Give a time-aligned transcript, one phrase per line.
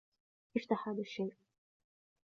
[0.57, 1.31] إفتح هذا الشئ!